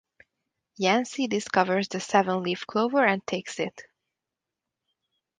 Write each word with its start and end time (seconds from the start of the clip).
Yancy 0.77 1.27
discovers 1.27 1.87
the 1.89 1.99
seven-leaf 1.99 2.65
clover 2.65 3.05
and 3.05 3.23
takes 3.27 3.59
it. 3.59 3.83